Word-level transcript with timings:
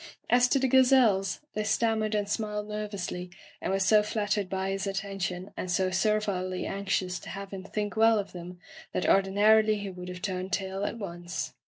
As 0.31 0.47
to 0.47 0.57
the 0.57 0.67
gazelles, 0.67 1.41
they 1.53 1.61
stanmiered 1.61 2.15
and 2.15 2.27
smiled 2.27 2.67
nervously, 2.69 3.29
and 3.61 3.71
were 3.71 3.77
so 3.79 4.01
flattered 4.01 4.49
by 4.49 4.71
his 4.71 4.87
attention 4.87 5.51
and 5.55 5.69
so 5.69 5.91
servilely 5.91 6.65
anxious 6.65 7.19
to 7.19 7.29
have 7.29 7.51
him 7.51 7.63
think 7.63 7.95
well 7.95 8.17
of 8.17 8.31
them 8.31 8.57
that 8.93 9.07
ordinarily 9.07 9.75
he 9.77 9.91
would 9.91 10.09
have 10.09 10.23
turned 10.23 10.51
tail 10.51 10.85
at 10.85 10.97
once. 10.97 11.53